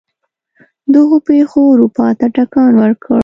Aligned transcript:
دغو 0.95 1.17
پېښو 1.27 1.61
اروپا 1.73 2.07
ته 2.19 2.25
ټکان 2.35 2.71
ورکړ. 2.81 3.19